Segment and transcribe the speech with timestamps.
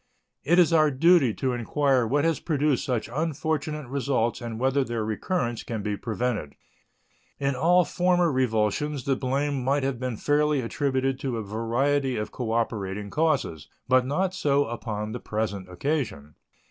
[0.43, 5.05] It is our duty to inquire what has produced such unfortunate results and whether their
[5.05, 6.55] recurrence can be prevented.
[7.37, 12.31] In all former revulsions the blame might have been fairly attributed to a variety of
[12.31, 16.33] cooperating causes, but not so upon the present occasion.